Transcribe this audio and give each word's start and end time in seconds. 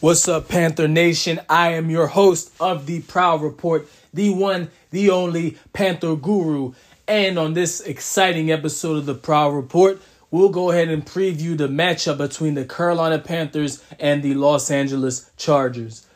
What's 0.00 0.28
up, 0.28 0.46
Panther 0.46 0.86
Nation? 0.86 1.40
I 1.48 1.72
am 1.72 1.90
your 1.90 2.06
host 2.06 2.52
of 2.60 2.86
the 2.86 3.00
Prowl 3.00 3.40
Report, 3.40 3.88
the 4.14 4.30
one, 4.30 4.70
the 4.92 5.10
only 5.10 5.58
Panther 5.72 6.14
Guru. 6.14 6.74
And 7.08 7.36
on 7.36 7.54
this 7.54 7.80
exciting 7.80 8.48
episode 8.52 8.98
of 8.98 9.06
the 9.06 9.16
Prowl 9.16 9.50
Report, 9.50 10.00
we'll 10.30 10.50
go 10.50 10.70
ahead 10.70 10.88
and 10.88 11.04
preview 11.04 11.58
the 11.58 11.66
matchup 11.66 12.18
between 12.18 12.54
the 12.54 12.64
Carolina 12.64 13.18
Panthers 13.18 13.82
and 13.98 14.22
the 14.22 14.34
Los 14.34 14.70
Angeles 14.70 15.32
Chargers. 15.36 16.06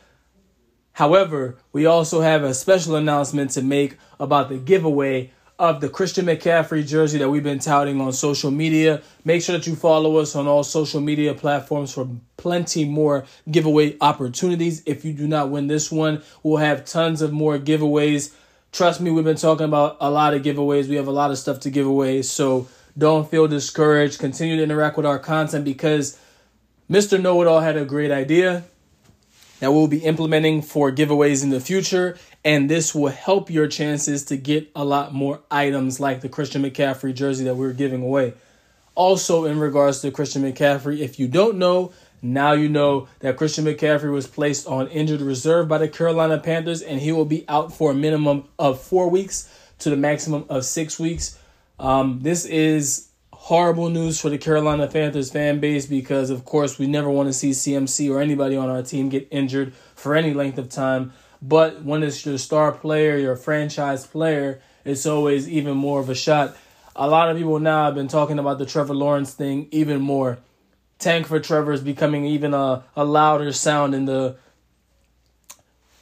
However, 0.93 1.59
we 1.73 1.85
also 1.85 2.21
have 2.21 2.45
a 2.45 2.55
special 2.55 2.95
announcement 2.95 3.51
to 3.51 3.63
make 3.63 3.97
about 4.21 4.49
the 4.49 4.59
giveaway 4.59 5.33
of 5.63 5.81
the 5.81 5.89
Christian 5.89 6.27
McCaffrey 6.27 6.85
jersey 6.85 7.19
that 7.19 7.29
we've 7.29 7.45
been 7.45 7.61
touting 7.61 8.01
on 8.01 8.13
social 8.13 8.51
media. 8.51 9.01
Make 9.25 9.43
sure 9.43 9.57
that 9.57 9.65
you 9.65 9.77
follow 9.77 10.17
us 10.17 10.35
on 10.35 10.49
all 10.49 10.65
social 10.65 11.01
media 11.01 11.35
platforms 11.35 11.95
for 11.95 12.09
plenty 12.37 12.85
more 12.85 13.27
giveaway 13.49 13.97
opportunities. 14.01 14.83
If 14.87 15.05
you 15.05 15.13
do 15.13 15.29
not 15.29 15.51
win 15.51 15.69
this 15.69 15.93
one, 15.93 16.21
we'll 16.43 16.57
have 16.57 16.85
tons 16.85 17.23
of 17.23 17.33
more 17.33 17.61
giveaways. 17.61 18.35
Trust 18.73 19.01
me, 19.01 19.13
we've 19.13 19.23
been 19.23 19.37
talking 19.37 19.67
about 19.67 19.99
a 20.01 20.11
lot 20.11 20.35
of 20.35 20.43
giveaways. 20.43 20.89
We 20.89 20.97
have 20.97 21.07
a 21.07 21.13
lot 21.13 21.31
of 21.31 21.39
stuff 21.39 21.61
to 21.61 21.71
give 21.71 21.87
away. 21.87 22.23
So 22.23 22.67
don't 22.99 23.31
feel 23.31 23.47
discouraged. 23.47 24.19
Continue 24.19 24.57
to 24.57 24.65
interact 24.65 24.97
with 24.97 25.07
our 25.07 25.21
content 25.21 25.65
because 25.65 26.19
Mr. 26.91 27.23
Know 27.23 27.41
It 27.41 27.47
All 27.47 27.61
had 27.61 27.77
a 27.77 27.85
great 27.85 28.11
idea 28.11 28.65
that 29.63 29.71
we'll 29.71 29.87
be 29.87 29.99
implementing 29.99 30.61
for 30.61 30.91
giveaways 30.91 31.45
in 31.45 31.51
the 31.51 31.61
future. 31.61 32.19
And 32.45 32.69
this 32.69 32.97
will 32.97 33.13
help 33.13 33.49
your 33.49 33.69
chances 33.69 34.25
to 34.25 34.37
get 34.37 34.69
a 34.75 34.85
lot 34.85 35.15
more 35.15 35.39
items 35.53 36.01
like 36.01 36.21
the 36.21 36.29
Christian 36.29 36.65
McCaffrey 36.65 37.15
jersey 37.15 37.45
that 37.45 37.55
we're 37.55 37.73
giving 37.73 38.03
away. 38.03 38.35
Also, 38.97 39.45
in 39.45 39.61
regards 39.61 40.01
to 40.01 40.11
Christian 40.11 40.43
McCaffrey, 40.43 40.99
if 40.99 41.21
you 41.21 41.29
don't 41.29 41.59
know, 41.59 41.93
now 42.21 42.55
you 42.55 42.69
know 42.69 43.07
that 43.21 43.37
Christian 43.37 43.65
McCaffrey 43.65 44.11
was 44.11 44.27
placed 44.27 44.67
on 44.67 44.89
injured 44.89 45.21
reserve 45.21 45.69
by 45.69 45.79
the 45.79 45.87
Carolina 45.87 46.39
Panthers 46.39 46.83
and 46.83 47.01
he 47.01 47.13
will 47.13 47.25
be 47.25 47.45
out 47.49 47.73
for 47.73 47.93
a 47.93 47.95
minimum 47.95 48.49
of 48.59 48.83
four 48.83 49.09
weeks 49.09 49.49
to 49.79 49.91
the 49.91 49.97
maximum 49.97 50.45
of 50.49 50.65
six 50.65 50.99
weeks. 50.99 51.39
Um, 51.79 52.19
this 52.21 52.47
is 52.47 53.11
horrible 53.43 53.91
news 53.91 54.21
for 54.21 54.31
the 54.31 54.39
Carolina 54.39 54.87
Panthers 54.87 55.33
fan 55.33 55.59
base 55.59 55.85
because, 55.85 56.31
of 56.31 56.45
course, 56.45 56.79
we 56.79 56.87
never 56.87 57.11
want 57.11 57.29
to 57.29 57.33
see 57.33 57.51
CMC 57.51 58.09
or 58.09 58.21
anybody 58.21 58.55
on 58.57 58.69
our 58.69 58.85
team 58.85 59.09
get 59.09 59.27
injured 59.33 59.75
for 59.97 60.15
any 60.15 60.33
length 60.33 60.59
of 60.59 60.69
time. 60.69 61.13
But 61.43 61.83
when 61.83 62.05
it's 62.05 62.25
your 62.25 62.39
star 62.39 62.71
player, 62.71 63.19
your 63.19 63.35
franchise 63.35 64.07
player, 64.07 64.63
it's 64.85 65.07
always 65.07 65.49
even 65.49 65.77
more 65.77 65.99
of 65.99 66.09
a 66.09 66.15
shot. 66.15 66.57
A 66.95 67.09
lot 67.09 67.31
of 67.31 67.37
people 67.37 67.59
now 67.59 67.87
have 67.87 67.97
been 67.97 68.07
talking 68.07 68.39
about 68.39 68.59
the 68.59 68.67
Trevor 68.67 68.95
Lawrence 68.95 69.35
thing 69.35 69.67
even 69.73 70.01
more. 70.01 70.39
Tank 71.01 71.27
for 71.27 71.41
Trevor 71.41 71.73
is 71.73 71.81
becoming 71.81 72.25
even 72.25 72.55
a, 72.55 72.85
a 72.95 73.05
louder 73.05 73.51
sound 73.53 73.93
in 73.93 74.05
the 74.05 74.37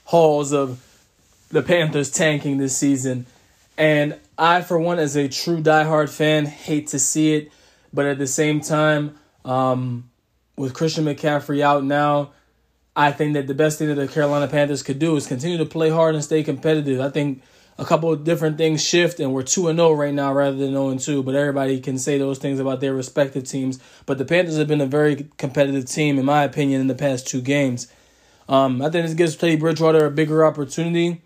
halls 0.04 0.52
of 0.52 0.86
the 1.50 1.62
Panthers 1.62 2.10
tanking 2.10 2.58
this 2.58 2.76
season. 2.76 3.24
And 3.78 4.18
I, 4.40 4.62
for 4.62 4.78
one, 4.78 4.98
as 4.98 5.16
a 5.16 5.28
true 5.28 5.62
diehard 5.62 6.08
fan, 6.08 6.46
hate 6.46 6.88
to 6.88 6.98
see 6.98 7.34
it. 7.34 7.52
But 7.92 8.06
at 8.06 8.16
the 8.16 8.26
same 8.26 8.62
time, 8.62 9.18
um, 9.44 10.10
with 10.56 10.72
Christian 10.72 11.04
McCaffrey 11.04 11.60
out 11.60 11.84
now, 11.84 12.32
I 12.96 13.12
think 13.12 13.34
that 13.34 13.46
the 13.46 13.54
best 13.54 13.78
thing 13.78 13.88
that 13.88 13.96
the 13.96 14.08
Carolina 14.08 14.48
Panthers 14.48 14.82
could 14.82 14.98
do 14.98 15.14
is 15.16 15.26
continue 15.26 15.58
to 15.58 15.66
play 15.66 15.90
hard 15.90 16.14
and 16.14 16.24
stay 16.24 16.42
competitive. 16.42 17.00
I 17.00 17.10
think 17.10 17.42
a 17.78 17.84
couple 17.84 18.10
of 18.10 18.24
different 18.24 18.56
things 18.56 18.82
shift, 18.82 19.20
and 19.20 19.34
we're 19.34 19.42
2 19.42 19.64
0 19.74 19.92
right 19.92 20.14
now 20.14 20.32
rather 20.32 20.56
than 20.56 20.70
0 20.70 20.96
2. 20.96 21.22
But 21.22 21.34
everybody 21.34 21.78
can 21.78 21.98
say 21.98 22.16
those 22.16 22.38
things 22.38 22.58
about 22.58 22.80
their 22.80 22.94
respective 22.94 23.44
teams. 23.44 23.78
But 24.06 24.16
the 24.16 24.24
Panthers 24.24 24.56
have 24.56 24.68
been 24.68 24.80
a 24.80 24.86
very 24.86 25.28
competitive 25.36 25.84
team, 25.84 26.18
in 26.18 26.24
my 26.24 26.44
opinion, 26.44 26.80
in 26.80 26.86
the 26.86 26.94
past 26.94 27.26
two 27.26 27.42
games. 27.42 27.88
Um, 28.48 28.80
I 28.80 28.88
think 28.88 29.06
this 29.06 29.14
gives 29.14 29.36
Teddy 29.36 29.56
Bridgewater 29.56 30.06
a 30.06 30.10
bigger 30.10 30.46
opportunity. 30.46 31.20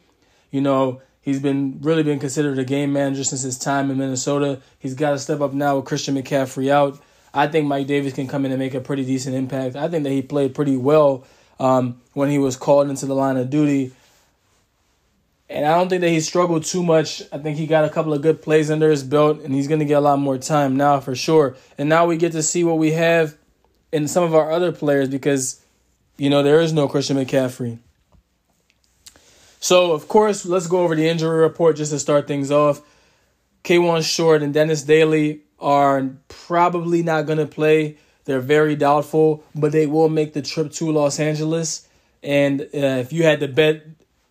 You 0.50 0.60
know, 0.60 1.00
He's 1.25 1.41
been 1.41 1.79
really 1.81 2.03
been 2.03 2.19
considered 2.19 2.59
a 2.59 2.65
game 2.65 2.93
manager 2.93 3.25
since 3.25 3.41
his 3.41 3.59
time 3.59 3.91
in 3.91 3.97
Minnesota. 3.97 4.61
He's 4.79 4.93
got 4.93 5.12
to 5.12 5.19
step 5.19 5.41
up 5.41 5.55
now 5.55 5.77
with 5.77 5.87
Christian 5.87 6.17
McCaffrey 6.17 6.69
out. 6.69 7.01
I 7.33 7.47
think 7.47 7.67
Mike 7.67 7.87
Davis 7.87 8.12
can 8.12 8.29
come 8.29 8.45
in 8.45 8.53
and 8.53 8.59
make 8.59 8.75
a 8.75 8.81
pretty 8.81 9.07
decent 9.07 9.34
impact. 9.34 9.75
I 9.75 9.89
think 9.89 10.05
that 10.05 10.11
he 10.11 10.21
played 10.21 10.55
pretty 10.55 10.77
well 10.77 11.25
um, 11.59 11.99
when 12.13 12.29
he 12.29 12.39
was 12.39 12.57
called 12.59 12.91
into 12.91 13.07
the 13.07 13.15
line 13.15 13.39
of 13.39 13.49
duty. 13.49 13.93
And 15.49 15.65
I 15.65 15.79
don't 15.79 15.89
think 15.89 16.03
that 16.03 16.11
he 16.11 16.21
struggled 16.21 16.65
too 16.65 16.83
much. 16.83 17.23
I 17.33 17.39
think 17.39 17.57
he 17.57 17.67
got 17.67 17.87
a 17.87 17.89
couple 17.89 18.13
of 18.13 18.21
good 18.21 18.43
plays 18.43 18.71
under 18.71 18.91
his 18.91 19.03
belt, 19.03 19.41
and 19.41 19.55
he's 19.55 19.67
going 19.67 19.81
to 19.81 19.87
get 19.87 19.95
a 19.95 20.01
lot 20.01 20.19
more 20.19 20.37
time 20.37 20.77
now 20.77 21.01
for 21.01 21.15
sure. 21.15 21.57
And 21.79 21.89
now 21.89 22.05
we 22.05 22.19
get 22.19 22.33
to 22.33 22.43
see 22.43 22.65
what 22.65 22.77
we 22.77 22.93
have 22.93 23.39
in 23.93 24.09
some 24.09 24.25
of 24.25 24.34
our 24.34 24.53
other 24.53 24.73
players 24.73 25.09
because, 25.09 25.65
you 26.19 26.29
know, 26.29 26.43
there 26.43 26.61
is 26.61 26.75
no 26.75 26.87
Christian 26.87 27.17
McCaffrey. 27.17 27.79
So, 29.65 29.93
of 29.93 30.09
course, 30.09 30.45
let's 30.45 30.67
go 30.67 30.81
over 30.81 30.95
the 30.95 31.09
injury 31.09 31.41
report 31.41 31.77
just 31.77 31.91
to 31.91 31.99
start 31.99 32.27
things 32.27 32.51
off. 32.51 32.83
Kawann 33.65 34.03
Short 34.03 34.43
and 34.43 34.53
Dennis 34.53 34.83
Daley 34.83 35.41
are 35.59 36.11
probably 36.29 37.03
not 37.03 37.25
going 37.25 37.39
to 37.39 37.47
play. 37.47 37.97
They're 38.27 38.41
very 38.41 38.77
doubtful, 38.77 39.43
but 39.55 39.73
they 39.73 39.87
will 39.87 40.11
make 40.11 40.35
the 40.35 40.43
trip 40.43 40.71
to 40.73 40.93
Los 40.93 41.19
Angeles. 41.19 41.89
And 42.23 42.61
uh, 42.61 43.01
if 43.01 43.11
you 43.11 43.23
had 43.23 43.41
to 43.41 43.49
bet 43.49 43.87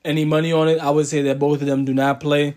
any 0.05 0.23
money 0.23 0.53
on 0.53 0.67
it, 0.67 0.77
I 0.77 0.91
would 0.91 1.07
say 1.07 1.23
that 1.23 1.39
both 1.39 1.61
of 1.61 1.67
them 1.67 1.83
do 1.83 1.95
not 1.95 2.19
play. 2.19 2.55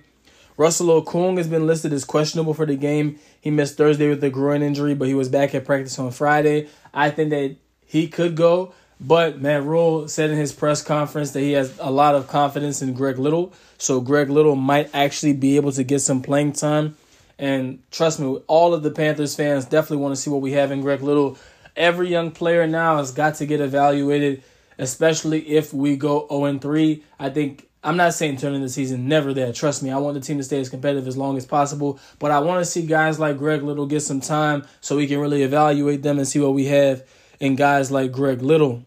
Russell 0.59 1.03
Okung 1.03 1.39
has 1.39 1.49
been 1.49 1.67
listed 1.67 1.95
as 1.95 2.05
questionable 2.05 2.53
for 2.53 2.67
the 2.67 2.77
game. 2.77 3.19
He 3.41 3.51
missed 3.51 3.79
Thursday 3.79 4.11
with 4.11 4.23
a 4.23 4.29
groin 4.29 4.61
injury, 4.61 4.95
but 4.95 5.09
he 5.09 5.15
was 5.15 5.31
back 5.31 5.55
at 5.55 5.65
practice 5.65 5.99
on 5.99 6.11
Friday. 6.11 6.69
I 6.93 7.09
think 7.09 7.31
that 7.31 7.57
he 7.87 8.07
could 8.07 8.37
go, 8.37 8.75
but 9.01 9.41
Matt 9.41 9.63
Rhule 9.63 10.09
said 10.09 10.31
in 10.31 10.37
his 10.37 10.53
press 10.53 10.83
conference 10.83 11.33
that 11.33 11.41
he 11.41 11.53
has 11.53 11.79
a 11.79 11.91
lot 11.91 12.15
of 12.15 12.29
confidence 12.29 12.81
in 12.81 12.95
Greg 12.95 13.19
Little. 13.19 13.53
So 13.79 14.01
Greg 14.01 14.31
Little 14.31 14.57
might 14.57 14.91
actually 14.95 15.35
be 15.35 15.57
able 15.57 15.73
to 15.73 15.85
get 15.85 16.01
some 16.01 16.23
playing 16.23 16.53
time. 16.55 16.97
And 17.39 17.81
trust 17.91 18.19
me, 18.19 18.41
all 18.47 18.73
of 18.73 18.83
the 18.83 18.91
Panthers 18.91 19.37
fans 19.37 19.67
definitely 19.67 19.99
want 19.99 20.15
to 20.15 20.21
see 20.21 20.31
what 20.31 20.41
we 20.41 20.53
have 20.53 20.73
in 20.73 20.81
Greg 20.81 21.03
Little. 21.03 21.37
Every 21.77 22.09
young 22.09 22.31
player 22.31 22.67
now 22.67 22.97
has 22.97 23.13
got 23.13 23.35
to 23.37 23.47
get 23.47 23.61
evaluated, 23.61 24.43
especially 24.79 25.47
if 25.47 25.75
we 25.75 25.97
go 25.97 26.27
0 26.31 26.59
3. 26.59 27.05
I 27.19 27.29
think 27.29 27.69
I'm 27.85 27.99
not 27.99 28.15
saying 28.15 28.39
turning 28.39 28.63
the 28.63 28.71
season 28.71 29.07
never 29.07 29.35
there. 29.35 29.53
Trust 29.53 29.83
me, 29.83 29.91
I 29.91 29.99
want 29.99 30.15
the 30.15 30.21
team 30.21 30.39
to 30.39 30.45
stay 30.45 30.59
as 30.59 30.71
competitive 30.71 31.07
as 31.07 31.19
long 31.19 31.37
as 31.37 31.45
possible. 31.45 32.01
But 32.19 32.31
I 32.31 32.39
want 32.39 32.65
to 32.65 32.65
see 32.65 32.87
guys 32.87 33.21
like 33.21 33.37
Greg 33.37 33.63
Little 33.63 33.87
get 33.87 34.01
some 34.01 34.23
time 34.23 34.67
so 34.81 34.97
we 34.97 35.07
can 35.07 35.21
really 35.21 35.43
evaluate 35.43 36.03
them 36.03 36.17
and 36.17 36.27
see 36.27 36.41
what 36.41 36.55
we 36.55 36.65
have 36.65 37.07
in 37.39 37.55
guys 37.55 37.91
like 37.91 38.11
Greg 38.11 38.41
Little. 38.41 38.83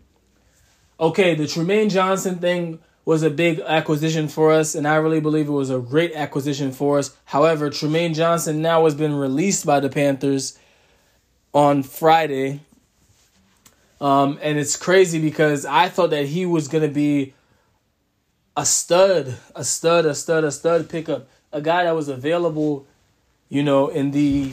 Okay, 0.99 1.33
the 1.33 1.45
Trumaine 1.45 1.89
Johnson 1.89 2.39
thing 2.39 2.79
was 3.05 3.23
a 3.23 3.29
big 3.29 3.61
acquisition 3.61 4.27
for 4.27 4.51
us, 4.51 4.75
and 4.75 4.87
I 4.87 4.95
really 4.95 5.21
believe 5.21 5.47
it 5.47 5.51
was 5.51 5.69
a 5.69 5.79
great 5.79 6.13
acquisition 6.13 6.71
for 6.73 6.99
us. 6.99 7.15
However, 7.25 7.69
Trumaine 7.69 8.13
Johnson 8.13 8.61
now 8.61 8.83
has 8.83 8.95
been 8.95 9.15
released 9.15 9.65
by 9.65 9.79
the 9.79 9.89
Panthers 9.89 10.59
on 11.53 11.83
Friday. 11.83 12.59
Um, 14.01 14.37
and 14.41 14.57
it's 14.57 14.75
crazy 14.75 15.19
because 15.19 15.65
I 15.65 15.89
thought 15.89 16.09
that 16.09 16.27
he 16.27 16.45
was 16.45 16.67
going 16.67 16.87
to 16.87 16.93
be 16.93 17.33
a 18.55 18.65
stud, 18.65 19.37
a 19.55 19.63
stud, 19.63 20.05
a 20.05 20.13
stud, 20.13 20.43
a 20.43 20.51
stud 20.51 20.89
pickup, 20.89 21.27
a 21.51 21.61
guy 21.61 21.85
that 21.85 21.95
was 21.95 22.09
available, 22.09 22.85
you 23.47 23.63
know, 23.63 23.87
in 23.87 24.11
the 24.11 24.51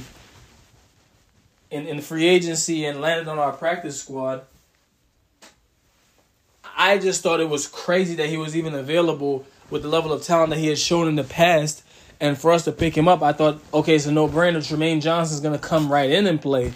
in, 1.71 1.87
in 1.87 2.01
free 2.01 2.27
agency 2.27 2.85
and 2.85 3.01
landed 3.01 3.27
on 3.27 3.39
our 3.39 3.53
practice 3.53 4.01
squad. 4.01 4.43
I 6.77 6.99
just 6.99 7.23
thought 7.23 7.41
it 7.41 7.49
was 7.49 7.67
crazy 7.67 8.17
that 8.17 8.29
he 8.29 8.37
was 8.37 8.55
even 8.55 8.75
available 8.75 9.47
with 9.71 9.83
the 9.83 9.89
level 9.89 10.13
of 10.13 10.23
talent 10.23 10.51
that 10.51 10.59
he 10.59 10.69
has 10.69 10.81
shown 10.81 11.09
in 11.09 11.17
the 11.17 11.25
past. 11.25 11.83
And 12.21 12.39
for 12.39 12.53
us 12.53 12.65
to 12.65 12.73
pick 12.73 12.97
him 12.97 13.09
up, 13.09 13.23
I 13.23 13.33
thought, 13.33 13.61
okay, 13.73 13.95
it's 13.95 14.07
a 14.07 14.13
no 14.13 14.29
brainer. 14.29 14.59
Trumaine 14.59 15.01
Johnson's 15.01 15.41
going 15.41 15.59
to 15.59 15.61
come 15.61 15.91
right 15.91 16.11
in 16.11 16.27
and 16.27 16.41
play. 16.41 16.73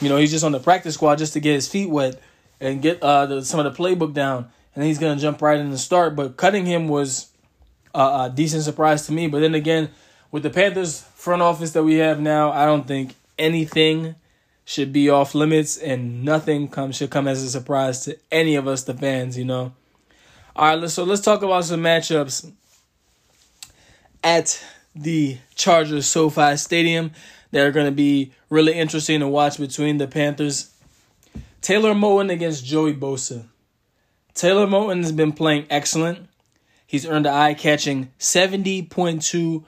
You 0.00 0.08
know, 0.08 0.16
he's 0.18 0.30
just 0.30 0.44
on 0.44 0.52
the 0.52 0.60
practice 0.60 0.94
squad 0.94 1.16
just 1.16 1.32
to 1.34 1.40
get 1.40 1.54
his 1.54 1.68
feet 1.68 1.88
wet 1.88 2.20
and 2.60 2.82
get 2.82 3.02
uh, 3.02 3.26
the, 3.26 3.44
some 3.44 3.60
of 3.60 3.74
the 3.74 3.82
playbook 3.82 4.12
down. 4.12 4.50
And 4.74 4.84
he's 4.84 4.98
going 4.98 5.16
to 5.16 5.22
jump 5.22 5.40
right 5.40 5.58
in 5.58 5.66
and 5.66 5.80
start. 5.80 6.16
But 6.16 6.36
cutting 6.36 6.66
him 6.66 6.88
was 6.88 7.30
a, 7.94 8.00
a 8.00 8.32
decent 8.34 8.64
surprise 8.64 9.06
to 9.06 9.12
me. 9.12 9.26
But 9.26 9.40
then 9.40 9.54
again, 9.54 9.90
with 10.30 10.42
the 10.42 10.50
Panthers 10.50 11.00
front 11.14 11.42
office 11.42 11.72
that 11.72 11.84
we 11.84 11.94
have 11.96 12.20
now, 12.20 12.52
I 12.52 12.66
don't 12.66 12.86
think 12.86 13.14
anything 13.38 14.16
should 14.64 14.92
be 14.92 15.10
off 15.10 15.34
limits 15.34 15.76
and 15.76 16.24
nothing 16.24 16.68
come 16.68 16.90
should 16.92 17.10
come 17.10 17.28
as 17.28 17.42
a 17.42 17.50
surprise 17.50 18.04
to 18.04 18.18
any 18.32 18.56
of 18.56 18.66
us 18.66 18.84
the 18.84 18.94
fans, 18.94 19.36
you 19.36 19.44
know. 19.44 19.72
All 20.56 20.76
right, 20.76 20.90
so 20.90 21.04
let's 21.04 21.20
talk 21.20 21.42
about 21.42 21.64
some 21.64 21.82
matchups 21.82 22.50
at 24.22 24.64
the 24.94 25.38
Chargers 25.54 26.06
SoFi 26.06 26.56
Stadium 26.56 27.10
that 27.50 27.66
are 27.66 27.72
going 27.72 27.86
to 27.86 27.92
be 27.92 28.32
really 28.48 28.72
interesting 28.72 29.20
to 29.20 29.28
watch 29.28 29.58
between 29.58 29.98
the 29.98 30.06
Panthers. 30.08 30.74
Taylor 31.60 31.94
Moton 31.94 32.30
against 32.30 32.64
Joey 32.64 32.94
Bosa. 32.94 33.46
Taylor 34.34 34.66
Moton 34.66 34.98
has 34.98 35.12
been 35.12 35.32
playing 35.32 35.66
excellent. 35.70 36.28
He's 36.86 37.06
earned 37.06 37.26
an 37.26 37.34
eye-catching 37.34 38.10
70.2 38.18 39.64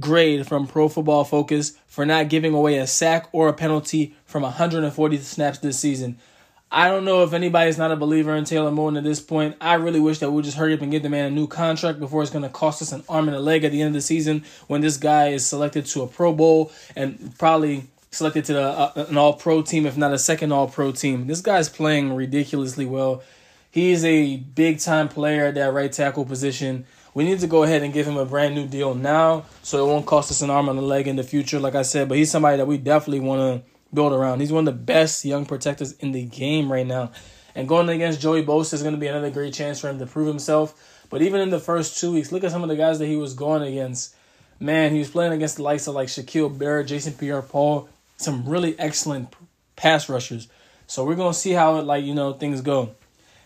grade 0.00 0.46
from 0.46 0.66
Pro 0.66 0.88
Football 0.88 1.24
Focus 1.24 1.77
for 1.98 2.06
not 2.06 2.28
giving 2.28 2.54
away 2.54 2.78
a 2.78 2.86
sack 2.86 3.28
or 3.32 3.48
a 3.48 3.52
penalty 3.52 4.14
from 4.24 4.44
140 4.44 5.18
snaps 5.18 5.58
this 5.58 5.80
season. 5.80 6.16
I 6.70 6.86
don't 6.86 7.04
know 7.04 7.24
if 7.24 7.32
anybody's 7.32 7.76
not 7.76 7.90
a 7.90 7.96
believer 7.96 8.36
in 8.36 8.44
Taylor 8.44 8.70
Moton 8.70 8.96
at 8.96 9.02
this 9.02 9.18
point. 9.18 9.56
I 9.60 9.74
really 9.74 9.98
wish 9.98 10.20
that 10.20 10.30
we 10.30 10.36
would 10.36 10.44
just 10.44 10.56
hurry 10.56 10.74
up 10.74 10.80
and 10.80 10.92
get 10.92 11.02
the 11.02 11.08
man 11.08 11.24
a 11.24 11.30
new 11.32 11.48
contract 11.48 11.98
before 11.98 12.22
it's 12.22 12.30
going 12.30 12.44
to 12.44 12.50
cost 12.50 12.80
us 12.82 12.92
an 12.92 13.02
arm 13.08 13.26
and 13.26 13.36
a 13.36 13.40
leg 13.40 13.64
at 13.64 13.72
the 13.72 13.80
end 13.80 13.88
of 13.88 13.94
the 13.94 14.00
season 14.00 14.44
when 14.68 14.80
this 14.80 14.96
guy 14.96 15.30
is 15.30 15.44
selected 15.44 15.86
to 15.86 16.02
a 16.02 16.06
Pro 16.06 16.32
Bowl 16.32 16.70
and 16.94 17.36
probably 17.36 17.88
selected 18.12 18.44
to 18.44 18.52
the, 18.52 18.62
uh, 18.62 19.06
an 19.08 19.16
All 19.16 19.32
Pro 19.32 19.62
team, 19.62 19.84
if 19.84 19.96
not 19.96 20.12
a 20.12 20.20
second 20.20 20.52
All 20.52 20.68
Pro 20.68 20.92
team. 20.92 21.26
This 21.26 21.40
guy's 21.40 21.68
playing 21.68 22.14
ridiculously 22.14 22.86
well. 22.86 23.24
He's 23.72 24.04
a 24.04 24.36
big 24.36 24.78
time 24.78 25.08
player 25.08 25.46
at 25.46 25.56
that 25.56 25.72
right 25.72 25.90
tackle 25.90 26.24
position. 26.24 26.86
We 27.18 27.24
need 27.24 27.40
to 27.40 27.48
go 27.48 27.64
ahead 27.64 27.82
and 27.82 27.92
give 27.92 28.06
him 28.06 28.16
a 28.16 28.24
brand 28.24 28.54
new 28.54 28.64
deal 28.64 28.94
now 28.94 29.44
so 29.64 29.84
it 29.84 29.90
won't 29.90 30.06
cost 30.06 30.30
us 30.30 30.40
an 30.40 30.50
arm 30.50 30.68
and 30.68 30.78
a 30.78 30.82
leg 30.82 31.08
in 31.08 31.16
the 31.16 31.24
future, 31.24 31.58
like 31.58 31.74
I 31.74 31.82
said. 31.82 32.08
But 32.08 32.16
he's 32.16 32.30
somebody 32.30 32.58
that 32.58 32.66
we 32.68 32.78
definitely 32.78 33.18
want 33.18 33.40
to 33.40 33.70
build 33.92 34.12
around. 34.12 34.38
He's 34.38 34.52
one 34.52 34.68
of 34.68 34.72
the 34.72 34.80
best 34.80 35.24
young 35.24 35.44
protectors 35.44 35.94
in 35.94 36.12
the 36.12 36.22
game 36.22 36.70
right 36.70 36.86
now. 36.86 37.10
And 37.56 37.66
going 37.66 37.88
against 37.88 38.20
Joey 38.20 38.44
Bosa 38.44 38.74
is 38.74 38.82
going 38.82 38.94
to 38.94 39.00
be 39.00 39.08
another 39.08 39.30
great 39.30 39.52
chance 39.52 39.80
for 39.80 39.88
him 39.88 39.98
to 39.98 40.06
prove 40.06 40.28
himself. 40.28 41.04
But 41.10 41.22
even 41.22 41.40
in 41.40 41.50
the 41.50 41.58
first 41.58 41.98
two 41.98 42.12
weeks, 42.12 42.30
look 42.30 42.44
at 42.44 42.52
some 42.52 42.62
of 42.62 42.68
the 42.68 42.76
guys 42.76 43.00
that 43.00 43.06
he 43.06 43.16
was 43.16 43.34
going 43.34 43.62
against. 43.62 44.14
Man, 44.60 44.92
he 44.92 45.00
was 45.00 45.10
playing 45.10 45.32
against 45.32 45.56
the 45.56 45.64
likes 45.64 45.88
of 45.88 45.96
like 45.96 46.06
Shaquil 46.06 46.56
Barrett, 46.56 46.86
Jason 46.86 47.14
Pierre-Paul, 47.14 47.88
some 48.16 48.48
really 48.48 48.78
excellent 48.78 49.34
pass 49.74 50.08
rushers. 50.08 50.46
So 50.86 51.04
we're 51.04 51.16
gonna 51.16 51.34
see 51.34 51.50
how 51.50 51.78
it 51.78 51.82
like 51.82 52.04
you 52.04 52.14
know 52.14 52.32
things 52.32 52.60
go. 52.60 52.94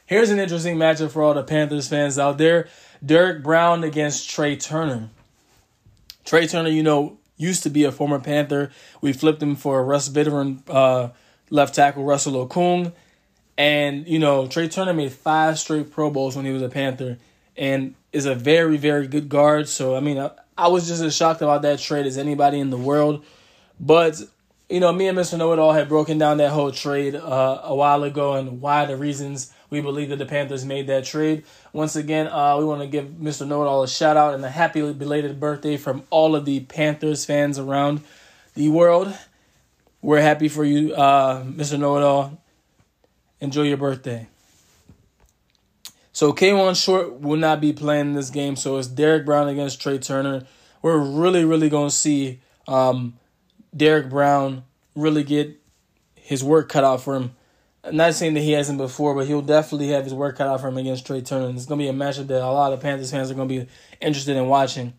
Here's 0.05 0.29
an 0.29 0.39
interesting 0.39 0.77
matchup 0.77 1.11
for 1.11 1.23
all 1.23 1.33
the 1.33 1.43
Panthers 1.43 1.89
fans 1.89 2.19
out 2.19 2.37
there: 2.37 2.69
Derrick 3.05 3.43
Brown 3.43 3.85
against 3.85 4.29
Trai 4.29 4.61
Turner. 4.61 5.11
Trai 6.25 6.51
Turner, 6.51 6.71
you 6.71 6.83
know, 6.83 7.19
used 7.37 7.63
to 7.65 7.71
be 7.71 7.85
a 7.85 7.93
former 7.93 8.21
Panther. 8.21 8.71
We 9.01 9.13
flipped 9.13 9.43
him 9.43 9.57
for 9.57 9.81
a 9.81 9.83
Russ 9.83 10.09
veteran 10.09 10.63
uh, 10.69 11.09
left 11.51 11.75
tackle 11.75 12.05
Russell 12.05 12.47
Okung. 12.47 12.93
And, 13.59 14.07
you 14.07 14.19
know, 14.19 14.47
Trai 14.47 14.71
Turner 14.71 14.95
made 14.95 15.13
five 15.13 15.59
straight 15.59 15.91
Pro 15.91 16.11
Bowls 16.11 16.37
when 16.37 16.45
he 16.45 16.53
was 16.53 16.63
a 16.63 16.69
Panther 16.69 17.19
and 17.57 17.95
is 18.13 18.27
a 18.27 18.35
very, 18.35 18.77
very 18.77 19.07
good 19.07 19.29
guard. 19.29 19.69
So, 19.69 19.97
I 19.97 20.01
mean, 20.01 20.19
I, 20.19 20.31
I 20.57 20.69
was 20.69 20.87
just 20.87 21.03
as 21.03 21.15
shocked 21.15 21.43
about 21.43 21.63
that 21.63 21.81
trade 21.81 22.07
as 22.07 22.17
anybody 22.17 22.61
in 22.61 22.71
the 22.71 22.79
world. 22.79 23.25
But, 23.81 24.21
you 24.73 24.81
know, 24.81 24.91
me 24.91 25.07
and 25.07 25.19
Mr. 25.19 25.37
Know 25.37 25.53
It 25.53 25.59
All 25.59 25.75
had 25.75 25.87
broken 25.87 26.17
down 26.17 26.39
that 26.39 26.51
whole 26.51 26.73
trade 26.73 27.15
uh, 27.15 27.61
a 27.63 27.75
while 27.75 28.03
ago 28.05 28.33
and 28.37 28.63
why 28.63 28.87
the 28.87 28.97
reasons 28.97 29.53
we 29.69 29.83
believe 29.83 30.09
that 30.09 30.17
the 30.17 30.25
Panthers 30.25 30.65
made 30.65 30.87
that 30.87 31.05
trade. 31.05 31.45
Once 31.75 31.95
again, 31.95 32.27
uh, 32.27 32.57
we 32.59 32.65
want 32.65 32.81
to 32.81 32.87
give 32.87 33.05
Mr. 33.05 33.47
Know 33.47 33.63
It 33.63 33.67
All 33.67 33.83
a 33.83 33.89
shout 33.89 34.17
out 34.17 34.33
and 34.33 34.43
a 34.43 34.49
happy 34.49 34.81
belated 34.95 35.39
birthday 35.39 35.77
from 35.77 36.05
all 36.09 36.35
of 36.35 36.47
the 36.47 36.61
Panthers 36.61 37.27
fans 37.27 37.59
around 37.59 38.01
the 38.55 38.71
world. 38.71 39.15
We're 40.01 40.23
happy 40.23 40.49
for 40.49 40.65
you, 40.65 40.95
uh, 40.95 41.45
Mr. 41.45 41.79
Know 41.79 41.99
It 41.99 42.03
All. 42.03 42.43
Enjoy 43.41 43.65
your 43.65 43.77
birthday. 43.77 44.27
So 46.15 46.33
Kawann 46.33 46.83
Short 46.83 47.21
will 47.21 47.39
not 47.39 47.61
be 47.61 47.75
playing 47.75 48.15
this 48.15 48.31
game, 48.31 48.57
so 48.57 48.79
it's 48.79 48.89
Derrick 48.89 49.27
Brown 49.27 49.49
against 49.49 49.81
Trai 49.81 50.03
Turner. 50.03 50.47
We're 50.81 50.97
really, 50.97 51.45
really 51.45 51.69
going 51.69 51.91
to 51.91 51.95
see 51.95 52.41
um, 52.67 53.19
Derrick 53.77 54.09
Brown 54.09 54.65
really 54.95 55.25
get 55.25 55.59
his 56.15 56.45
work 56.45 56.69
cut 56.69 56.85
out 56.85 57.01
for 57.01 57.15
him 57.15 57.35
I'm 57.85 57.97
not 57.97 58.15
saying 58.15 58.35
that 58.35 58.41
he 58.41 58.53
hasn't 58.53 58.79
before, 58.79 59.15
but 59.15 59.27
he'll 59.27 59.43
definitely 59.43 59.89
have 59.89 60.05
his 60.05 60.15
work 60.15 60.37
cut 60.37 60.47
out 60.47 60.61
for 60.61 60.69
him 60.69 60.79
against 60.79 61.05
Trai 61.05 61.27
Turner. 61.27 61.51
It's 61.51 61.67
going 61.67 61.81
to 61.81 61.85
be 61.85 61.89
a 61.89 61.93
matchup 61.93 62.29
that 62.29 62.41
a 62.41 62.47
lot 62.47 62.73
of 62.73 62.81
Panthers 62.81 63.11
fans 63.11 63.29
are 63.31 63.35
going 63.35 63.49
to 63.49 63.55
be 63.55 63.69
interested 64.01 64.37
in 64.37 64.47
watching. 64.47 64.93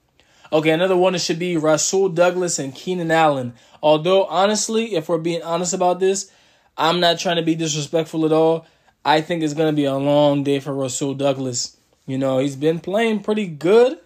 Okay, 0.52 0.72
another 0.72 0.98
one 0.98 1.18
should 1.18 1.40
be 1.40 1.56
Rasul 1.56 2.10
Douglas 2.10 2.60
and 2.60 2.75
Keenan 2.75 3.10
Allen. 3.10 3.54
Although, 3.81 4.25
honestly, 4.25 4.96
if 4.96 5.08
we're 5.08 5.18
being 5.18 5.42
honest 5.44 5.74
about 5.74 6.02
this, 6.02 6.30
I'm 6.78 7.00
not 7.00 7.19
trying 7.19 7.38
to 7.38 7.42
be 7.42 7.56
disrespectful 7.56 8.26
at 8.26 8.34
all. 8.34 8.68
I 9.06 9.22
think 9.22 9.44
it's 9.44 9.54
going 9.54 9.74
to 9.74 9.76
be 9.76 9.86
a 9.86 9.96
long 9.96 10.44
day 10.44 10.60
for 10.60 10.74
Rasul 10.74 11.14
Douglas. 11.14 11.78
You 12.06 12.18
know, 12.18 12.40
he's 12.40 12.58
been 12.58 12.81
playing 12.81 13.24
pretty 13.24 13.48
good, 13.48 13.98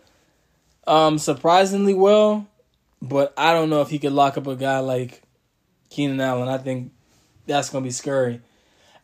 um, 0.85 1.17
surprisingly 1.17 1.95
well, 1.95 2.45
but 3.01 3.33
I 3.37 3.53
don't 3.53 3.69
know 3.69 3.81
if 3.81 3.89
he 3.89 3.99
could 3.99 4.13
lock 4.13 4.37
up 4.37 4.47
a 4.47 4.55
guy 4.55 4.79
like 4.79 5.21
Keenan 5.89 6.21
Allen. 6.21 6.49
I 6.49 6.57
think 6.57 6.91
that's 7.45 7.69
going 7.69 7.83
to 7.83 7.87
be 7.87 7.91
scary. 7.91 8.41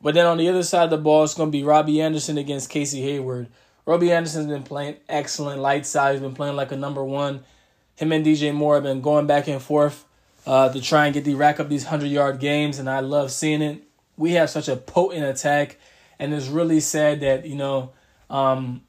But 0.02 0.16
then 0.16 0.26
on 0.26 0.38
the 0.38 0.50
other 0.50 0.64
side 0.64 0.86
of 0.86 0.90
the 0.90 0.98
ball, 0.98 1.24
it's 1.24 1.34
going 1.34 1.50
to 1.50 1.58
be 1.58 1.64
Robbie 1.64 2.02
Anderson 2.02 2.38
against 2.38 2.70
Casey 2.70 3.02
Hayward. 3.02 3.48
Robbie 3.86 4.12
Anderson's 4.12 4.48
been 4.48 4.64
playing 4.64 4.98
excellent 5.08 5.62
light 5.62 5.86
side. 5.86 6.14
He's 6.14 6.22
been 6.22 6.36
playing 6.36 6.56
like 6.56 6.72
a 6.72 6.78
number 6.78 7.04
one. 7.04 7.44
Him 7.96 8.12
and 8.12 8.26
DJ 8.26 8.54
Moore 8.54 8.76
have 8.76 8.84
been 8.84 9.02
going 9.02 9.28
back 9.28 9.48
and 9.48 9.62
forth 9.62 10.06
uh, 10.46 10.70
to 10.70 10.82
try 10.82 11.06
and 11.06 11.14
get 11.14 11.24
the 11.24 11.36
rack 11.36 11.60
up 11.60 11.70
these 11.70 11.86
hundred 11.86 12.08
yard 12.08 12.40
games, 12.40 12.80
and 12.80 12.90
I 12.90 13.00
love 13.00 13.32
seeing 13.32 13.62
it. 13.62 13.84
We 14.18 14.34
have 14.34 14.50
such 14.50 14.68
a 14.68 14.76
potent 14.76 15.24
attack, 15.24 15.78
and 16.20 16.34
it's 16.34 16.48
really 16.48 16.80
sad 16.80 17.22
that 17.22 17.46
you 17.46 17.56
know, 17.56 17.92
um, 18.30 18.82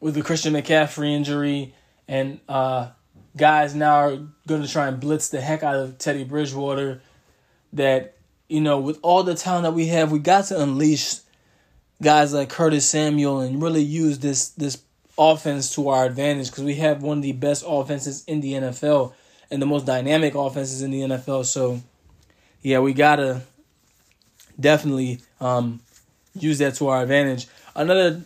with 0.00 0.14
the 0.14 0.22
Christian 0.22 0.54
McCaffrey 0.54 1.10
injury 1.10 1.74
and 2.06 2.40
uh, 2.48 2.90
guys 3.36 3.74
now 3.74 3.94
are 3.94 4.18
going 4.46 4.62
to 4.62 4.68
try 4.68 4.88
and 4.88 5.00
blitz 5.00 5.28
the 5.28 5.40
heck 5.40 5.62
out 5.62 5.76
of 5.76 5.98
Teddy 5.98 6.24
Bridgewater, 6.24 7.00
that 7.72 8.14
you 8.48 8.60
know, 8.60 8.78
with 8.78 8.98
all 9.02 9.22
the 9.22 9.34
talent 9.34 9.64
that 9.64 9.72
we 9.72 9.86
have, 9.86 10.12
we 10.12 10.18
got 10.18 10.46
to 10.46 10.60
unleash 10.60 11.16
guys 12.02 12.34
like 12.34 12.50
Curtis 12.50 12.88
Samuel 12.88 13.40
and 13.40 13.62
really 13.62 13.82
use 13.82 14.18
this 14.18 14.50
this 14.50 14.82
offense 15.18 15.74
to 15.74 15.88
our 15.88 16.04
advantage 16.04 16.50
because 16.50 16.64
we 16.64 16.74
have 16.74 17.02
one 17.02 17.18
of 17.18 17.22
the 17.22 17.32
best 17.32 17.64
offenses 17.66 18.24
in 18.26 18.40
the 18.40 18.54
NFL 18.54 19.14
and 19.50 19.62
the 19.62 19.66
most 19.66 19.86
dynamic 19.86 20.34
offenses 20.34 20.82
in 20.82 20.90
the 20.90 21.00
NFL. 21.00 21.44
So, 21.46 21.80
yeah, 22.62 22.80
we 22.80 22.92
gotta 22.92 23.42
definitely 24.58 25.20
um, 25.40 25.80
use 26.34 26.58
that 26.58 26.74
to 26.76 26.88
our 26.88 27.02
advantage. 27.02 27.46
Another 27.74 28.22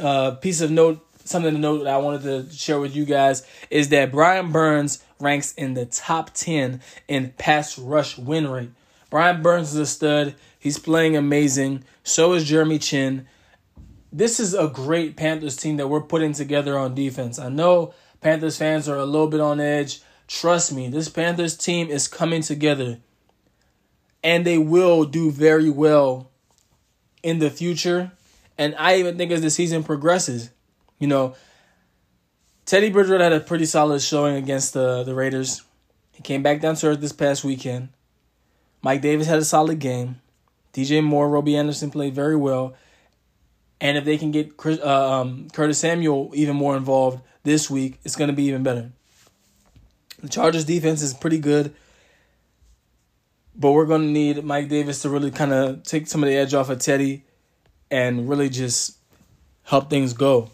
uh, 0.00 0.32
piece 0.32 0.60
of 0.60 0.70
note, 0.70 1.06
something 1.30 1.54
to 1.54 1.58
note 1.58 1.84
that 1.84 1.94
I 1.94 1.98
wanted 1.98 2.22
to 2.22 2.54
share 2.54 2.80
with 2.80 2.94
you 2.94 3.04
guys 3.04 3.46
is 3.70 3.88
that 3.90 4.12
Brian 4.12 4.52
Burns 4.52 5.02
ranks 5.18 5.52
in 5.54 5.74
the 5.74 5.86
top 5.86 6.34
ten 6.34 6.80
in 7.08 7.32
pass 7.38 7.78
rush 7.78 8.18
win 8.18 8.48
rate. 8.48 8.70
Brian 9.08 9.42
Burns 9.42 9.72
is 9.72 9.76
a 9.76 9.86
stud. 9.86 10.34
He's 10.58 10.78
playing 10.78 11.16
amazing. 11.16 11.84
So 12.04 12.32
is 12.34 12.44
Jeremy 12.44 12.78
Chinn. 12.78 13.26
This 14.12 14.40
is 14.40 14.54
a 14.54 14.68
great 14.68 15.16
Panthers 15.16 15.56
team 15.56 15.76
that 15.76 15.88
we're 15.88 16.00
putting 16.00 16.32
together 16.32 16.76
on 16.76 16.94
defense. 16.94 17.38
I 17.38 17.48
know 17.48 17.94
Panthers 18.20 18.58
fans 18.58 18.88
are 18.88 18.96
a 18.96 19.04
little 19.04 19.28
bit 19.28 19.40
on 19.40 19.60
edge. 19.60 20.00
Trust 20.26 20.72
me, 20.72 20.88
this 20.88 21.08
Panthers 21.08 21.56
team 21.56 21.88
is 21.88 22.08
coming 22.08 22.42
together. 22.42 22.98
And 24.22 24.44
they 24.44 24.58
will 24.58 25.04
do 25.04 25.30
very 25.30 25.70
well 25.70 26.30
in 27.22 27.38
the 27.38 27.50
future. 27.50 28.12
And 28.58 28.74
I 28.78 28.96
even 28.96 29.16
think 29.16 29.32
as 29.32 29.42
the 29.42 29.50
season 29.50 29.82
progresses, 29.82 30.50
you 31.00 31.08
know, 31.08 31.34
Teddy 32.66 32.90
Bridgewater 32.90 33.24
had 33.24 33.32
a 33.32 33.40
pretty 33.40 33.64
solid 33.64 34.00
showing 34.00 34.36
against 34.36 34.74
the, 34.74 35.02
the 35.02 35.14
Raiders. 35.14 35.62
He 36.12 36.22
came 36.22 36.42
back 36.42 36.60
down 36.60 36.76
to 36.76 36.86
earth 36.86 37.00
this 37.00 37.12
past 37.12 37.42
weekend. 37.42 37.88
Mike 38.82 39.00
Davis 39.00 39.26
had 39.26 39.38
a 39.38 39.44
solid 39.44 39.80
game. 39.80 40.20
DJ 40.72 41.02
Moore, 41.02 41.28
Robbie 41.28 41.56
Anderson 41.56 41.90
played 41.90 42.14
very 42.14 42.36
well. 42.36 42.74
And 43.80 43.96
if 43.96 44.04
they 44.04 44.18
can 44.18 44.30
get 44.30 44.56
Chris, 44.56 44.78
uh, 44.78 45.20
um, 45.20 45.48
Curtis 45.52 45.78
Samuel 45.78 46.30
even 46.34 46.54
more 46.54 46.76
involved 46.76 47.22
this 47.42 47.70
week, 47.70 47.98
it's 48.04 48.14
going 48.14 48.28
to 48.28 48.36
be 48.36 48.44
even 48.44 48.62
better. 48.62 48.92
The 50.22 50.28
Chargers 50.28 50.64
defense 50.66 51.00
is 51.00 51.14
pretty 51.14 51.38
good, 51.38 51.74
but 53.56 53.72
we're 53.72 53.86
going 53.86 54.02
to 54.02 54.08
need 54.08 54.44
Mike 54.44 54.68
Davis 54.68 55.00
to 55.02 55.08
really 55.08 55.30
kind 55.30 55.52
of 55.52 55.82
take 55.82 56.06
some 56.06 56.22
of 56.22 56.28
the 56.28 56.36
edge 56.36 56.52
off 56.52 56.68
of 56.68 56.78
Teddy 56.78 57.24
and 57.90 58.28
really 58.28 58.50
just 58.50 58.98
help 59.62 59.88
things 59.88 60.12
go. 60.12 60.50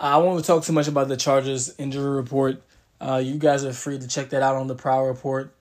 I 0.00 0.18
won't 0.18 0.44
talk 0.44 0.64
too 0.64 0.72
much 0.72 0.88
about 0.88 1.08
the 1.08 1.16
Chargers 1.16 1.74
injury 1.78 2.10
report. 2.10 2.62
Uh, 3.00 3.20
you 3.24 3.38
guys 3.38 3.64
are 3.64 3.72
free 3.72 3.98
to 3.98 4.08
check 4.08 4.30
that 4.30 4.42
out 4.42 4.56
on 4.56 4.66
the 4.66 4.74
Prowl 4.74 5.06
Report 5.06 5.54